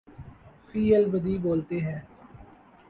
فی 0.67 0.95
البدیہہ 0.95 1.41
بولتے 1.41 1.79
ہیں۔ 1.79 1.99